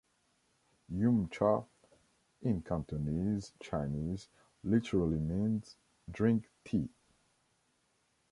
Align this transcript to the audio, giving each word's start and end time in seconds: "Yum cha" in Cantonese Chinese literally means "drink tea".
"Yum 0.89 1.29
cha" 1.29 1.63
in 2.41 2.63
Cantonese 2.63 3.53
Chinese 3.59 4.29
literally 4.63 5.19
means 5.19 5.75
"drink 6.11 6.49
tea". 6.65 6.89